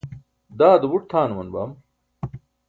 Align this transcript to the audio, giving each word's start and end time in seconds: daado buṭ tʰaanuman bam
daado 0.57 0.85
buṭ 0.91 1.03
tʰaanuman 1.09 1.49
bam 1.53 1.71